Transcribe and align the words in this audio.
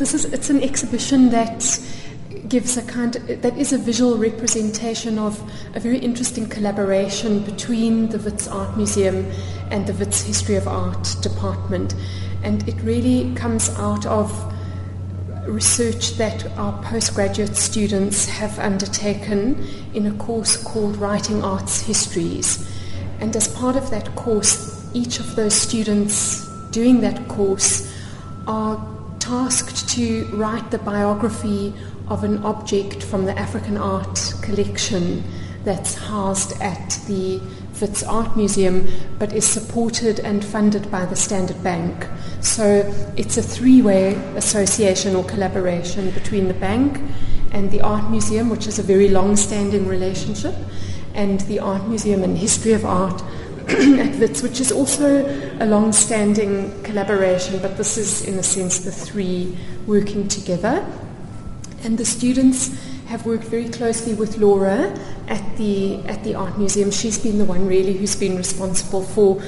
this 0.00 0.14
is 0.14 0.24
it's 0.24 0.48
an 0.48 0.62
exhibition 0.62 1.28
that 1.28 1.78
gives 2.48 2.78
a 2.78 2.82
kind 2.82 3.16
of, 3.16 3.42
that 3.42 3.56
is 3.58 3.74
a 3.74 3.78
visual 3.78 4.16
representation 4.16 5.18
of 5.18 5.38
a 5.74 5.80
very 5.80 5.98
interesting 5.98 6.48
collaboration 6.48 7.40
between 7.40 8.08
the 8.08 8.18
Wits 8.18 8.48
Art 8.48 8.78
Museum 8.78 9.30
and 9.70 9.86
the 9.86 9.92
Wits 9.92 10.22
History 10.22 10.56
of 10.56 10.66
Art 10.66 11.16
department 11.20 11.94
and 12.42 12.66
it 12.66 12.80
really 12.80 13.34
comes 13.34 13.68
out 13.76 14.06
of 14.06 14.32
research 15.46 16.16
that 16.16 16.46
our 16.56 16.82
postgraduate 16.82 17.54
students 17.54 18.24
have 18.24 18.58
undertaken 18.58 19.62
in 19.92 20.06
a 20.06 20.12
course 20.14 20.56
called 20.56 20.96
Writing 20.96 21.44
Arts 21.44 21.82
Histories. 21.82 22.66
And 23.20 23.36
as 23.36 23.48
part 23.48 23.76
of 23.76 23.90
that 23.90 24.14
course, 24.16 24.90
each 24.94 25.20
of 25.20 25.36
those 25.36 25.54
students 25.54 26.48
doing 26.70 27.02
that 27.02 27.28
course 27.28 27.92
are 28.46 28.76
tasked 29.30 29.88
to 29.88 30.24
write 30.32 30.72
the 30.72 30.78
biography 30.78 31.72
of 32.08 32.24
an 32.24 32.38
object 32.38 33.00
from 33.00 33.26
the 33.26 33.38
African 33.38 33.76
art 33.76 34.34
collection 34.42 35.22
that's 35.62 35.94
housed 35.94 36.60
at 36.60 36.98
the 37.06 37.40
Wits 37.80 38.02
Art 38.02 38.36
Museum, 38.36 38.88
but 39.20 39.32
is 39.32 39.46
supported 39.46 40.18
and 40.18 40.44
funded 40.44 40.90
by 40.90 41.06
the 41.06 41.14
Standard 41.14 41.62
Bank. 41.62 42.08
So 42.40 42.92
it's 43.16 43.36
a 43.36 43.42
three 43.42 43.82
way 43.82 44.14
association 44.34 45.14
or 45.14 45.22
collaboration 45.22 46.10
between 46.10 46.48
the 46.48 46.54
bank 46.54 47.00
and 47.52 47.70
the 47.70 47.82
Art 47.82 48.10
Museum, 48.10 48.50
which 48.50 48.66
is 48.66 48.80
a 48.80 48.82
very 48.82 49.10
long 49.10 49.36
standing 49.36 49.86
relationship, 49.86 50.56
and 51.14 51.40
the 51.42 51.60
Art 51.60 51.86
Museum 51.86 52.24
and 52.24 52.36
History 52.36 52.72
of 52.72 52.84
Art 52.84 53.22
which 54.42 54.60
is 54.60 54.72
also 54.72 55.24
a 55.60 55.66
long 55.66 55.92
standing 55.92 56.82
collaboration, 56.82 57.58
but 57.60 57.76
this 57.76 57.96
is, 57.96 58.24
in 58.24 58.38
a 58.38 58.42
sense, 58.42 58.80
the 58.80 58.92
three 58.92 59.56
working 59.86 60.28
together. 60.28 60.84
And 61.84 61.96
the 61.96 62.04
students 62.04 62.76
have 63.06 63.26
worked 63.26 63.44
very 63.44 63.68
closely 63.68 64.14
with 64.14 64.38
Laura 64.38 64.96
at 65.28 65.56
the 65.56 65.96
at 66.06 66.22
the 66.24 66.34
art 66.34 66.58
museum. 66.58 66.90
She's 66.90 67.18
been 67.18 67.38
the 67.38 67.44
one 67.44 67.66
really 67.66 67.92
who's 67.92 68.16
been 68.16 68.36
responsible 68.36 69.02
for 69.02 69.42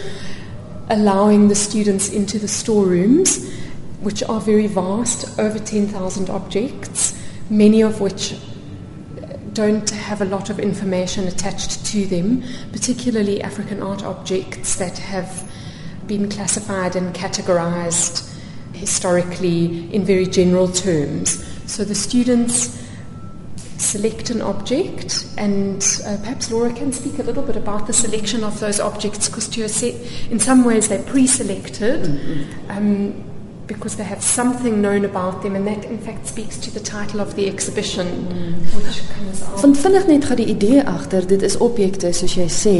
allowing 0.88 1.48
the 1.48 1.54
students 1.54 2.10
into 2.10 2.38
the 2.38 2.48
storerooms, 2.48 3.52
which 4.00 4.22
are 4.24 4.40
very 4.40 4.66
vast, 4.66 5.38
over 5.38 5.58
10,000 5.58 6.28
objects, 6.28 7.18
many 7.48 7.82
of 7.82 8.00
which 8.00 8.34
don't 9.52 9.90
have 9.90 10.22
a 10.22 10.24
lot 10.24 10.50
of 10.50 10.58
information 10.58 11.28
attached 11.28 11.84
to 11.86 12.06
them, 12.06 12.42
particularly 12.72 13.42
African 13.42 13.82
art 13.82 14.02
objects 14.02 14.76
that 14.76 14.98
have 14.98 15.50
been 16.06 16.28
classified 16.28 16.96
and 16.96 17.14
categorized 17.14 18.28
historically 18.72 19.92
in 19.94 20.04
very 20.04 20.26
general 20.26 20.68
terms. 20.68 21.44
So 21.70 21.84
the 21.84 21.94
students 21.94 22.82
select 23.78 24.30
an 24.30 24.40
object, 24.40 25.26
and 25.36 25.82
uh, 26.06 26.16
perhaps 26.18 26.50
Laura 26.50 26.72
can 26.72 26.92
speak 26.92 27.18
a 27.18 27.22
little 27.22 27.42
bit 27.42 27.56
about 27.56 27.86
the 27.86 27.92
selection 27.92 28.44
of 28.44 28.58
those 28.60 28.80
objects 28.80 29.28
because, 29.28 29.82
in 30.30 30.38
some 30.38 30.64
ways, 30.64 30.88
they're 30.88 31.02
pre 31.02 31.26
selected 31.26 32.02
mm-hmm. 32.02 32.70
um, 32.70 33.31
because 33.72 33.96
they 33.96 34.04
have 34.04 34.22
something 34.22 34.80
known 34.80 35.04
about 35.04 35.42
them, 35.42 35.54
and 35.54 35.66
that 35.66 35.84
in 35.84 35.98
fact 35.98 36.26
speaks 36.26 36.58
to 36.58 36.70
the 36.70 36.80
title 36.80 37.20
of 37.20 37.34
the 37.34 37.46
exhibition. 37.46 38.06
Mm. 38.06 38.54
Van 39.54 39.74
vinnig 39.76 40.06
net 40.06 40.24
gaan 40.24 40.36
die 40.36 40.46
idee 40.46 40.84
agter, 40.84 41.26
dit 41.26 41.42
is 41.42 41.56
objekte 41.56 42.12
soos 42.12 42.34
jy 42.34 42.48
sê 42.48 42.74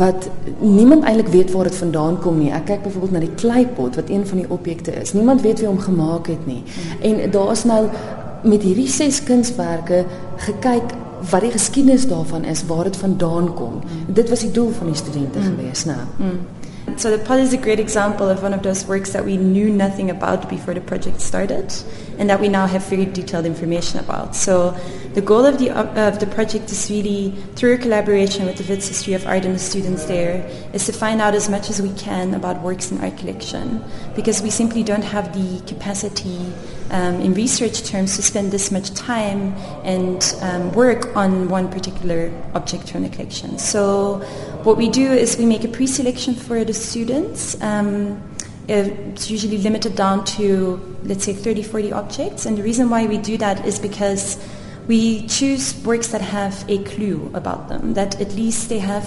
wat 0.00 0.28
niemand 0.60 1.04
eintlik 1.04 1.32
weet 1.34 1.52
waar 1.52 1.70
dit 1.70 1.80
vandaan 1.80 2.20
kom 2.22 2.38
nie. 2.38 2.52
Ek 2.52 2.68
kyk 2.70 2.82
byvoorbeeld 2.86 3.16
na 3.16 3.24
die 3.24 3.34
kleipot 3.40 3.98
wat 4.00 4.10
een 4.10 4.26
van 4.26 4.42
die 4.42 4.50
objekte 4.50 4.94
is. 5.00 5.12
Niemand 5.12 5.42
weet 5.46 5.60
wie 5.62 5.68
hom 5.68 5.80
gemaak 5.80 6.30
het 6.32 6.46
nie. 6.46 6.62
Mm. 6.62 7.02
En 7.10 7.30
daar 7.30 7.52
is 7.52 7.64
nou 7.64 7.82
met 8.42 8.62
hierdie 8.62 8.88
ses 8.88 9.22
kunswerke 9.22 10.04
gekyk 10.48 10.94
wat 11.30 11.42
die 11.42 11.50
geskiedenis 11.50 12.06
daarvan 12.06 12.44
is, 12.44 12.62
waar 12.66 12.84
dit 12.84 12.96
vandaan 12.96 13.54
kom. 13.54 13.80
Mm. 13.82 14.14
Dit 14.14 14.28
was 14.28 14.40
die 14.46 14.50
doel 14.50 14.70
van 14.70 14.86
die 14.86 14.96
studente 14.96 15.38
mm. 15.38 15.44
gewees, 15.44 15.84
nou. 15.84 16.04
Mm. 16.16 16.38
So 16.96 17.16
the 17.16 17.24
pod 17.24 17.40
is 17.40 17.52
a 17.52 17.56
great 17.56 17.78
example 17.78 18.28
of 18.28 18.42
one 18.42 18.54
of 18.54 18.62
those 18.62 18.86
works 18.86 19.12
that 19.12 19.24
we 19.24 19.36
knew 19.36 19.70
nothing 19.70 20.10
about 20.10 20.48
before 20.48 20.74
the 20.74 20.80
project 20.80 21.20
started 21.20 21.72
and 22.18 22.28
that 22.30 22.40
we 22.40 22.48
now 22.48 22.66
have 22.66 22.84
very 22.86 23.04
detailed 23.04 23.46
information 23.46 24.00
about. 24.00 24.34
So 24.34 24.76
the 25.14 25.22
goal 25.22 25.44
of 25.46 25.58
the, 25.58 25.70
of 25.70 26.18
the 26.18 26.26
project 26.26 26.70
is 26.70 26.90
really, 26.90 27.30
through 27.54 27.78
collaboration 27.78 28.46
with 28.46 28.56
the 28.56 28.64
Wits 28.64 28.88
History 28.88 29.14
of 29.14 29.26
Art 29.26 29.44
and 29.44 29.54
the 29.54 29.58
students 29.58 30.04
there, 30.06 30.44
is 30.72 30.86
to 30.86 30.92
find 30.92 31.20
out 31.20 31.34
as 31.34 31.48
much 31.48 31.70
as 31.70 31.80
we 31.80 31.92
can 31.94 32.34
about 32.34 32.60
works 32.62 32.90
in 32.90 33.00
our 33.00 33.10
collection 33.12 33.82
because 34.14 34.42
we 34.42 34.50
simply 34.50 34.82
don't 34.82 35.04
have 35.04 35.32
the 35.32 35.60
capacity 35.66 36.52
um, 36.90 37.20
in 37.20 37.34
research 37.34 37.82
terms 37.84 38.16
to 38.16 38.22
spend 38.22 38.50
this 38.50 38.70
much 38.70 38.92
time 38.94 39.54
and 39.84 40.34
um, 40.40 40.72
work 40.72 41.14
on 41.16 41.48
one 41.48 41.70
particular 41.70 42.32
object 42.54 42.90
from 42.90 43.02
the 43.02 43.08
collection. 43.08 43.58
So 43.58 44.22
what 44.64 44.76
we 44.76 44.88
do 44.88 45.12
is 45.12 45.36
we 45.36 45.46
make 45.46 45.64
a 45.64 45.68
pre-selection 45.68 46.34
for 46.34 46.64
the 46.64 46.74
students. 46.74 47.60
Um, 47.62 48.22
it's 48.68 49.30
usually 49.30 49.58
limited 49.58 49.96
down 49.96 50.24
to, 50.36 50.98
let's 51.04 51.24
say, 51.24 51.32
30, 51.32 51.62
40 51.62 51.92
objects. 51.92 52.44
And 52.44 52.58
the 52.58 52.62
reason 52.62 52.90
why 52.90 53.06
we 53.06 53.18
do 53.18 53.38
that 53.38 53.64
is 53.64 53.78
because 53.78 54.36
we 54.86 55.26
choose 55.26 55.82
works 55.84 56.08
that 56.08 56.20
have 56.20 56.64
a 56.68 56.82
clue 56.84 57.30
about 57.34 57.68
them, 57.68 57.94
that 57.94 58.20
at 58.20 58.34
least 58.34 58.68
they 58.68 58.78
have 58.78 59.06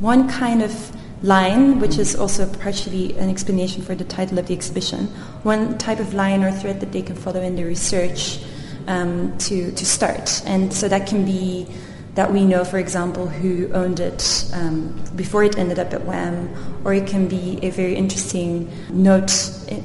one 0.00 0.28
kind 0.28 0.62
of 0.62 0.96
line, 1.22 1.78
which 1.78 1.98
is 1.98 2.16
also 2.16 2.46
partially 2.54 3.16
an 3.18 3.28
explanation 3.28 3.82
for 3.82 3.94
the 3.94 4.04
title 4.04 4.38
of 4.38 4.46
the 4.46 4.54
exhibition, 4.54 5.06
one 5.42 5.78
type 5.78 6.00
of 6.00 6.14
line 6.14 6.42
or 6.42 6.50
thread 6.50 6.80
that 6.80 6.92
they 6.92 7.02
can 7.02 7.16
follow 7.16 7.40
in 7.40 7.54
their 7.54 7.66
research 7.66 8.40
um, 8.88 9.36
to, 9.38 9.72
to 9.72 9.86
start. 9.86 10.42
And 10.46 10.72
so 10.72 10.88
that 10.88 11.06
can 11.06 11.24
be 11.24 11.66
that 12.14 12.30
we 12.32 12.44
know, 12.44 12.64
for 12.64 12.78
example, 12.78 13.26
who 13.26 13.72
owned 13.72 13.98
it 13.98 14.50
um, 14.52 14.94
before 15.16 15.44
it 15.44 15.56
ended 15.56 15.78
up 15.78 15.92
at 15.94 16.04
WAM, 16.04 16.50
or 16.84 16.92
it 16.92 17.06
can 17.06 17.26
be 17.26 17.58
a 17.62 17.70
very 17.70 17.94
interesting 17.94 18.70
note 18.90 19.32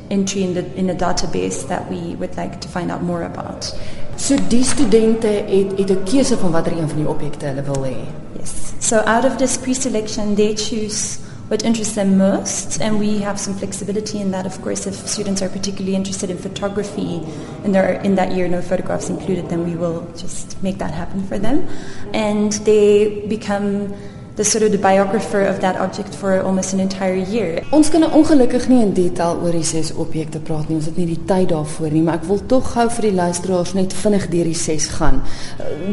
entry 0.09 0.43
in 0.43 0.53
the, 0.53 0.75
in 0.75 0.89
a 0.89 0.95
database 0.95 1.67
that 1.69 1.89
we 1.89 2.15
would 2.15 2.35
like 2.35 2.59
to 2.61 2.67
find 2.67 2.91
out 2.91 3.01
more 3.01 3.23
about. 3.23 3.73
So 4.17 4.35
die 4.49 4.63
studente 4.63 5.27
het 5.27 5.77
het 5.77 5.91
'n 5.91 6.03
keuse 6.03 6.37
van 6.37 6.51
watter 6.51 6.71
een 6.71 6.89
van 6.89 6.97
die 6.97 7.07
objekte 7.07 7.45
hulle 7.45 7.61
wil 7.61 7.83
hê. 7.85 7.97
Yes. 8.39 8.73
So 8.79 8.97
out 8.97 9.25
of 9.25 9.37
this 9.37 9.57
pre-selection 9.57 10.35
they 10.35 10.55
choose 10.55 11.19
what 11.47 11.63
interests 11.63 11.95
them 11.95 12.17
most. 12.17 12.81
And 12.81 12.99
we 12.99 13.19
have 13.19 13.39
some 13.39 13.53
flexibility 13.53 14.19
in 14.19 14.31
that, 14.31 14.45
of 14.45 14.61
course, 14.61 14.85
if 14.85 14.95
students 14.95 15.41
are 15.41 15.49
particularly 15.49 15.95
interested 15.95 16.29
in 16.29 16.37
photography 16.37 17.21
and 17.63 17.73
there 17.73 17.87
are 17.87 18.01
in 18.01 18.15
that 18.15 18.33
year 18.33 18.47
no 18.47 18.61
photographs 18.61 19.09
included, 19.09 19.49
then 19.49 19.65
we 19.65 19.75
will 19.75 20.11
just 20.15 20.61
make 20.61 20.77
that 20.79 20.91
happen 20.91 21.25
for 21.25 21.39
them. 21.39 21.67
And 22.13 22.51
they 22.65 23.25
become 23.27 23.93
the 24.37 24.43
sort 24.43 24.63
of 24.63 24.71
the 24.71 24.77
biographer 24.77 25.41
of 25.41 25.61
that 25.61 25.75
object 25.77 26.13
for 26.13 26.41
almost 26.41 26.71
an 26.73 26.79
entire 26.79 27.15
year. 27.15 27.63
Ons 27.71 27.89
kan 27.89 28.05
ongelukkig 28.05 28.67
nie 28.69 28.83
in 28.85 28.93
detail 28.93 29.39
oor 29.41 29.55
die 29.57 29.65
ses 29.65 29.89
objekte 29.97 30.37
praat 30.39 30.69
nie. 30.69 30.77
Ons 30.77 30.85
het 30.91 30.99
nie 31.01 31.07
die 31.09 31.19
tyd 31.25 31.49
daarvoor 31.49 31.89
nie, 31.89 32.03
maar 32.05 32.19
ek 32.19 32.27
wil 32.29 32.43
tog 32.51 32.69
gou 32.75 32.85
vir 32.99 33.07
die 33.09 33.15
luisteraars 33.17 33.73
net 33.73 33.95
vinnig 33.97 34.27
deur 34.29 34.51
die 34.51 34.57
ses 34.57 34.85
gaan. 34.99 35.23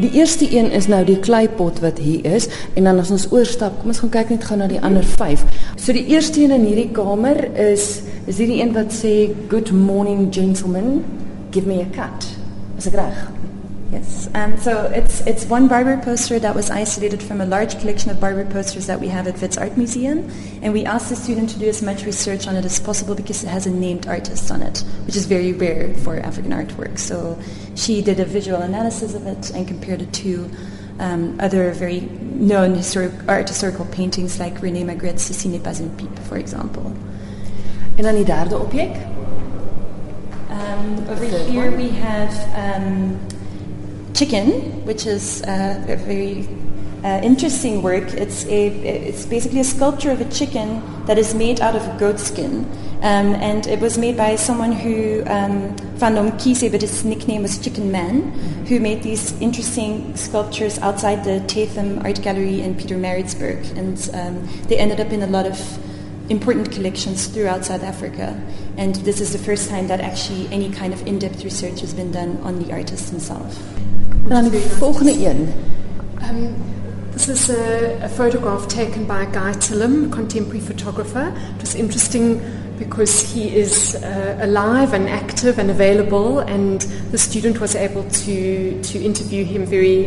Die 0.03 0.13
eerste 0.21 0.45
een 0.53 0.69
is 0.77 0.91
nou 0.93 1.01
die 1.09 1.17
kleipot 1.25 1.81
wat 1.85 2.03
hier 2.05 2.29
is 2.37 2.51
en 2.77 2.85
dan 2.85 3.01
as 3.01 3.15
ons 3.15 3.31
oorstap, 3.33 3.81
kom 3.81 3.95
ons 3.95 4.03
gaan 4.05 4.13
kyk 4.19 4.35
net 4.37 4.45
gou 4.45 4.61
na 4.61 4.69
die 4.69 4.83
ander 4.85 5.09
5. 5.17 5.47
So 5.81 5.97
die 5.97 6.05
eerste 6.13 6.45
een 6.45 6.53
in 6.59 6.69
hierdie 6.69 6.91
kamer 6.93 7.47
is 7.57 8.05
is 8.29 8.39
hierdie 8.41 8.61
een 8.61 8.77
wat 8.77 8.93
sê 8.93 9.33
good 9.49 9.73
morning 9.73 10.29
gentlemen, 10.33 11.01
give 11.53 11.69
me 11.69 11.81
a 11.81 11.89
cut. 11.97 12.29
Is 12.77 12.93
ek 12.93 13.01
reg? 13.01 13.25
Yes, 13.91 14.29
um, 14.35 14.57
so 14.57 14.87
it's, 14.87 15.21
it's 15.21 15.45
one 15.45 15.69
Barber 15.69 15.97
poster 16.03 16.39
that 16.39 16.55
was 16.55 16.71
isolated 16.71 17.23
from 17.23 17.41
a 17.41 17.47
large 17.47 17.79
collection 17.79 18.11
of 18.11 18.19
Barber 18.19 18.45
posters 18.45 18.87
that 18.87 18.99
we 18.99 19.09
have 19.09 19.27
at 19.29 19.41
Wits 19.41 19.57
Art 19.57 19.77
Museum. 19.77 20.29
And 20.63 20.73
we 20.73 20.85
asked 20.85 21.11
the 21.11 21.17
student 21.17 21.51
to 21.51 21.59
do 21.59 21.69
as 21.69 21.83
much 21.83 22.05
research 22.05 22.49
on 22.49 22.57
it 22.57 22.65
as 22.65 22.81
possible 22.81 23.15
because 23.15 23.45
it 23.45 23.49
has 23.49 23.67
a 23.67 23.71
named 23.71 24.07
artist 24.07 24.51
on 24.51 24.63
it, 24.63 24.79
which 25.07 25.17
is 25.17 25.27
very 25.27 25.53
rare 25.53 25.95
for 25.95 26.19
African 26.19 26.51
artwork. 26.51 26.99
So 26.99 27.39
she 27.77 28.03
did 28.03 28.19
a 28.21 28.25
visual 28.25 28.63
analysis 28.63 29.15
of 29.15 29.27
it 29.27 29.51
and 29.51 29.69
compared 29.69 30.03
it 30.03 30.13
to 30.15 30.51
um, 30.99 31.39
other 31.41 31.71
very 31.73 32.01
known 32.01 32.75
historic, 32.75 33.13
art 33.29 33.49
historical 33.49 33.85
paintings 33.87 34.41
like 34.41 34.61
René 34.61 34.85
Magritte's 34.85 35.23
Ceci 35.23 35.49
n'est 35.49 35.63
pas 35.63 35.79
une 35.81 35.91
pipe, 35.97 36.19
for 36.21 36.37
example. 36.37 36.93
En 37.97 38.03
dan 38.03 38.15
die 38.15 38.25
derde 38.25 38.55
object? 38.55 38.97
Um, 40.51 41.09
over 41.09 41.25
here 41.25 41.71
we 41.71 41.91
have 41.91 42.33
um, 42.57 43.19
chicken, 44.15 44.85
which 44.87 45.07
is 45.07 45.43
uh, 45.43 45.85
a 45.89 45.97
very 45.97 46.49
uh, 47.05 47.21
interesting 47.23 47.83
work. 47.83 48.15
It's 48.15 48.47
a 48.47 48.69
it's 48.69 49.27
basically 49.27 49.61
a 49.61 49.65
sculpture 49.65 50.11
of 50.11 50.21
a 50.21 50.31
chicken 50.31 50.83
that 51.07 51.19
is 51.19 51.35
made 51.35 51.61
out 51.61 51.77
of 51.77 51.99
goat 51.99 52.19
skin, 52.19 52.65
um, 53.03 53.35
and 53.35 53.67
it 53.67 53.81
was 53.81 53.99
made 53.99 54.17
by 54.17 54.37
someone 54.37 54.73
who 54.73 55.23
um, 55.27 55.77
Van 55.99 56.15
Kise, 56.39 56.71
but 56.71 56.81
his 56.81 57.05
nickname 57.05 57.43
was 57.43 57.59
Chicken 57.59 57.93
Man, 57.93 58.33
who 58.69 58.81
made 58.81 59.03
these 59.03 59.39
interesting 59.41 60.17
sculptures 60.17 60.79
outside 60.79 61.25
the 61.25 61.41
Tatham 61.47 61.99
Art 62.05 62.23
Gallery 62.23 62.63
in 62.63 62.75
Pietermaritzburg, 62.75 63.77
and 63.77 64.11
um, 64.15 64.49
they 64.69 64.79
ended 64.79 65.01
up 65.01 65.13
in 65.13 65.23
a 65.23 65.27
lot 65.27 65.45
of 65.45 65.59
important 66.29 66.71
collections 66.73 67.27
throughout 67.27 67.65
South 67.65 67.83
Africa. 67.83 68.41
And 68.77 68.95
this 68.97 69.21
is 69.21 69.33
the 69.33 69.39
first 69.39 69.69
time 69.69 69.89
that 69.89 70.01
actually 70.01 70.49
any 70.51 70.71
kind 70.71 70.93
of 70.93 71.07
in-depth 71.07 71.45
research 71.45 71.81
has 71.81 71.95
been 71.95 72.11
done 72.11 72.39
on 72.43 72.59
the 72.59 72.73
artist 72.73 73.11
himself. 73.11 73.59
Dan 74.29 74.51
die 74.51 74.61
volgende 74.61 75.13
een. 75.13 75.53
Um, 76.23 76.55
this 77.13 77.29
is 77.29 77.51
a, 77.51 77.99
a 78.03 78.09
photograph 78.09 78.67
taken 78.67 79.07
by 79.07 79.27
Guy 79.27 79.53
Tillim, 79.59 80.11
contemporary 80.11 80.61
photographer. 80.61 81.33
It 81.57 81.61
was 81.61 81.75
interesting 81.75 82.41
because 82.79 83.33
he 83.33 83.55
is 83.55 83.95
uh, 83.97 84.39
alive 84.41 84.93
and 84.93 85.09
active 85.09 85.59
and 85.59 85.71
available, 85.71 86.41
and 86.41 86.83
the 87.13 87.19
student 87.19 87.61
was 87.61 87.75
able 87.77 88.09
to, 88.11 88.83
to 88.83 89.03
interview 89.03 89.45
him 89.45 89.65
very 89.65 90.07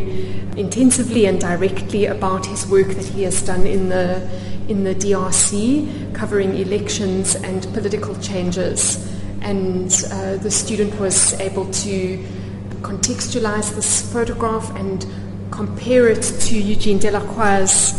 intensively 0.58 1.26
and 1.26 1.40
directly 1.40 2.06
about 2.06 2.46
his 2.46 2.68
work 2.68 2.88
that 2.88 3.06
he 3.06 3.24
has 3.24 3.42
done 3.42 3.66
in 3.66 3.90
the, 3.90 4.22
in 4.68 4.84
the 4.84 4.96
DRC, 4.96 6.14
covering 6.14 6.56
elections 6.58 7.36
and 7.36 7.64
political 7.74 8.16
changes. 8.16 9.12
And 9.42 9.92
uh, 10.12 10.38
the 10.38 10.52
student 10.52 11.00
was 11.00 11.34
able 11.40 11.72
to 11.72 12.26
contextualize 12.82 13.76
this 13.76 14.12
photograph 14.12 14.76
and 14.76 15.06
compare 15.52 16.08
it 16.08 16.22
to 16.22 16.60
Eugene 16.60 17.00
Delacroix's 17.00 17.94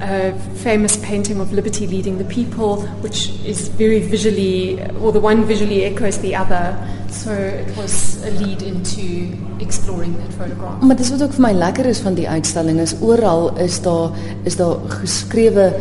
uh, 0.00 0.32
famous 0.62 0.96
painting 0.96 1.40
of 1.40 1.52
Liberty 1.52 1.86
Leading 1.86 2.18
the 2.18 2.24
People, 2.24 2.82
which 3.02 3.30
is 3.44 3.68
very 3.68 4.00
visually, 4.00 4.80
or 5.00 5.12
the 5.12 5.20
one 5.20 5.44
visually 5.44 5.84
echoes 5.84 6.18
the 6.18 6.34
other. 6.34 6.76
So 7.10 7.32
it 7.32 7.76
was 7.76 8.24
a 8.24 8.30
lead 8.30 8.62
into 8.62 9.36
exploring 9.60 10.16
that 10.16 10.32
photograph. 10.32 10.82
Maar 10.82 10.96
dis 10.96 11.10
wat 11.10 11.22
ook 11.22 11.34
vir 11.34 11.42
my 11.42 11.52
lekker 11.52 11.86
is 11.90 12.00
van 12.04 12.14
die 12.14 12.28
uitstalling 12.28 12.78
is 12.80 12.94
oral 13.00 13.50
is 13.58 13.80
daar 13.82 14.14
is 14.44 14.56
daar 14.56 14.78
geskrewe 15.00 15.72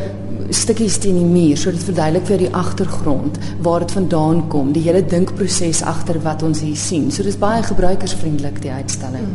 stukkies 0.50 0.98
teen 0.98 1.18
die 1.19 1.30
muur 1.30 1.57
sodat 1.57 1.77
dit 1.77 1.89
verduidelik 1.92 2.25
vir 2.25 2.42
die 2.42 2.54
agtergrond 2.57 3.38
waar 3.62 3.86
dit 3.86 3.92
vandaan 3.94 4.48
kom, 4.50 4.71
die 4.74 4.83
hele 4.88 5.04
dinkproses 5.06 5.83
agter 5.86 6.18
wat 6.25 6.44
ons 6.44 6.63
hier 6.66 6.77
sien. 6.77 7.12
So 7.13 7.24
dis 7.24 7.38
baie 7.38 7.62
gebruikersvriendelik 7.63 8.62
die 8.66 8.74
uitstalling. 8.74 9.30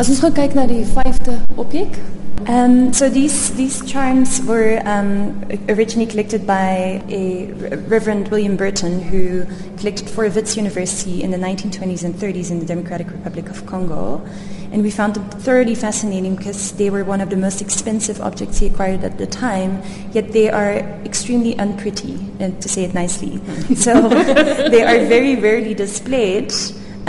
As 0.00 0.08
ons 0.08 0.22
gaan 0.24 0.32
kyk 0.32 0.54
na 0.56 0.62
die 0.64 0.80
vyfde 0.96 1.36
objek, 1.60 2.00
Um, 2.48 2.94
so 2.94 3.10
these 3.10 3.52
these 3.52 3.84
charms 3.84 4.40
were 4.48 4.80
um, 4.86 5.44
originally 5.68 6.08
collected 6.10 6.46
by 6.46 7.04
a 7.10 7.52
Reverend 7.86 8.28
William 8.28 8.56
Burton, 8.56 8.98
who 8.98 9.44
collected 9.76 10.08
for 10.08 10.26
Wits 10.26 10.56
University 10.56 11.22
in 11.22 11.30
the 11.30 11.36
1920s 11.36 12.02
and 12.02 12.14
30s 12.14 12.50
in 12.50 12.58
the 12.58 12.64
Democratic 12.64 13.10
Republic 13.10 13.50
of 13.50 13.66
Congo. 13.66 14.24
And 14.72 14.82
we 14.82 14.90
found 14.90 15.16
them 15.16 15.28
thoroughly 15.44 15.74
fascinating 15.74 16.34
because 16.34 16.72
they 16.80 16.88
were 16.88 17.04
one 17.04 17.20
of 17.20 17.28
the 17.28 17.36
most 17.36 17.60
expensive 17.60 18.22
objects 18.22 18.58
he 18.58 18.68
acquired 18.68 19.04
at 19.04 19.18
the 19.18 19.26
time, 19.26 19.82
yet 20.12 20.32
they 20.32 20.48
are 20.48 20.80
extremely 21.04 21.52
unpretty, 21.58 22.16
to 22.40 22.68
say 22.68 22.84
it 22.84 22.94
nicely. 22.94 23.36
so 23.76 24.08
they 24.72 24.82
are 24.82 25.04
very 25.04 25.36
rarely 25.36 25.74
displayed 25.74 26.54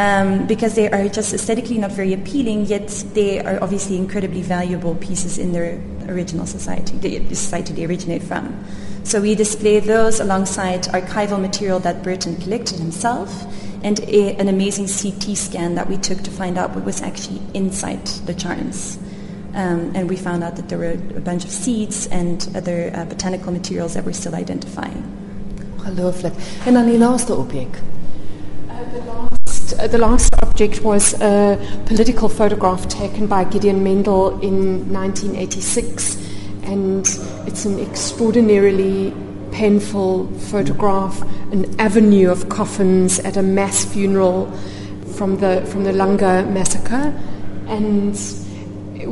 um, 0.01 0.47
because 0.47 0.73
they 0.73 0.89
are 0.89 1.07
just 1.07 1.33
aesthetically 1.33 1.77
not 1.77 1.91
very 1.91 2.13
appealing, 2.13 2.65
yet 2.65 2.87
they 3.13 3.39
are 3.39 3.61
obviously 3.61 3.97
incredibly 3.97 4.41
valuable 4.41 4.95
pieces 4.95 5.37
in 5.37 5.51
their 5.51 5.79
original 6.07 6.47
society, 6.47 6.97
the, 6.97 7.19
the 7.19 7.35
society 7.35 7.73
they 7.73 7.85
originate 7.85 8.23
from. 8.23 8.65
So 9.03 9.21
we 9.21 9.35
display 9.35 9.79
those 9.79 10.19
alongside 10.19 10.83
archival 10.85 11.39
material 11.39 11.79
that 11.81 12.01
Burton 12.01 12.35
collected 12.37 12.79
himself 12.79 13.29
and 13.83 13.99
a, 14.01 14.35
an 14.37 14.47
amazing 14.47 14.87
CT 14.87 15.37
scan 15.37 15.75
that 15.75 15.87
we 15.87 15.97
took 15.97 16.21
to 16.23 16.31
find 16.31 16.57
out 16.57 16.73
what 16.75 16.83
was 16.83 17.01
actually 17.01 17.41
inside 17.53 18.05
the 18.25 18.33
charms. 18.33 18.97
Um, 19.53 19.91
and 19.95 20.09
we 20.09 20.15
found 20.15 20.43
out 20.43 20.55
that 20.55 20.69
there 20.69 20.77
were 20.77 20.97
a 21.15 21.21
bunch 21.21 21.43
of 21.43 21.51
seeds 21.51 22.07
and 22.07 22.47
other 22.55 22.91
uh, 22.95 23.05
botanical 23.05 23.51
materials 23.51 23.93
that 23.93 24.05
we're 24.05 24.13
still 24.13 24.33
identifying. 24.33 25.03
Gelooflik. 25.77 26.33
En 26.65 26.73
dan 26.73 26.85
die 26.85 26.97
laaste 26.97 27.35
objek. 27.35 27.77
Uh, 28.69 28.75
the 28.93 29.05
last, 29.05 29.30
Uh, 29.81 29.87
the 29.87 29.97
last 29.97 30.31
object 30.43 30.83
was 30.83 31.19
a 31.21 31.57
political 31.87 32.29
photograph 32.29 32.87
taken 32.87 33.25
by 33.25 33.43
Gideon 33.43 33.83
Mendel 33.83 34.39
in 34.41 34.93
1986, 34.93 36.17
and 36.65 36.99
it's 37.47 37.65
an 37.65 37.79
extraordinarily 37.79 39.11
painful 39.51 40.27
photograph, 40.51 41.23
an 41.51 41.79
avenue 41.79 42.29
of 42.29 42.47
coffins 42.47 43.17
at 43.21 43.37
a 43.37 43.41
mass 43.41 43.83
funeral 43.83 44.51
from 45.15 45.37
the 45.39 45.65
from 45.71 45.83
the 45.83 45.91
Langa 45.91 46.47
massacre, 46.47 47.11
and 47.65 48.15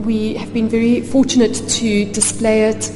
we 0.06 0.36
have 0.36 0.54
been 0.54 0.70
very 0.70 1.02
fortunate 1.02 1.56
to 1.68 2.06
display 2.12 2.66
it 2.66 2.92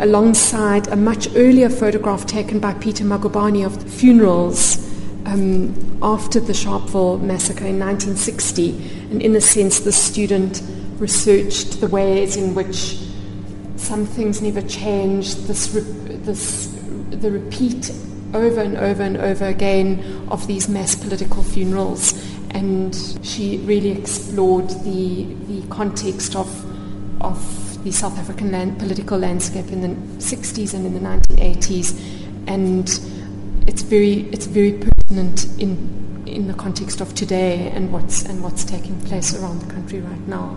alongside 0.00 0.86
a 0.88 0.96
much 0.96 1.28
earlier 1.34 1.70
photograph 1.70 2.26
taken 2.26 2.60
by 2.60 2.74
Peter 2.74 3.04
Magubane 3.04 3.64
of 3.64 3.82
the 3.82 3.88
funerals 3.88 4.85
um, 5.26 5.98
after 6.02 6.38
the 6.38 6.52
Sharpeville 6.52 7.20
massacre 7.20 7.66
in 7.66 7.78
1960. 7.78 8.70
And 9.10 9.20
in 9.20 9.34
a 9.34 9.40
sense, 9.40 9.80
the 9.80 9.92
student 9.92 10.62
researched 10.98 11.80
the 11.80 11.88
ways 11.88 12.36
in 12.36 12.54
which 12.54 12.98
some 13.76 14.06
things 14.06 14.40
never 14.40 14.62
changed, 14.62 15.46
this, 15.46 15.74
re- 15.74 16.16
this, 16.16 16.68
the 17.10 17.30
repeat 17.30 17.92
over 18.34 18.60
and 18.60 18.76
over 18.76 19.02
and 19.02 19.16
over 19.18 19.46
again 19.46 20.26
of 20.30 20.46
these 20.46 20.68
mass 20.68 20.94
political 20.94 21.42
funerals. 21.42 22.12
And 22.50 22.94
she 23.22 23.58
really 23.58 23.90
explored 23.90 24.70
the, 24.70 25.24
the 25.48 25.66
context 25.68 26.36
of, 26.36 26.48
of 27.22 27.84
the 27.84 27.90
South 27.90 28.18
African 28.18 28.52
land, 28.52 28.78
political 28.78 29.18
landscape 29.18 29.66
in 29.68 29.82
the 29.82 29.88
60s 30.22 30.72
and 30.72 30.86
in 30.86 30.94
the 30.94 31.00
1980s. 31.00 32.00
And 32.46 32.88
it's 33.68 33.82
very, 33.82 34.20
it's 34.30 34.46
very 34.46 34.80
pertinent 35.06 35.46
in, 35.60 36.24
in 36.26 36.48
the 36.48 36.54
context 36.54 37.00
of 37.00 37.14
today 37.14 37.70
and 37.70 37.92
what's, 37.92 38.24
and 38.24 38.42
what's 38.42 38.64
taking 38.64 39.00
place 39.02 39.34
around 39.40 39.60
the 39.60 39.72
country 39.72 40.00
right 40.00 40.26
now. 40.26 40.56